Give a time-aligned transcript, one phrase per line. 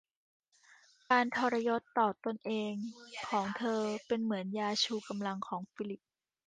[1.09, 2.73] การทรยศต่อตัวเอง
[3.29, 6.01] ของเธอเป็นเหมือนยาชูกำลังของฟิลิป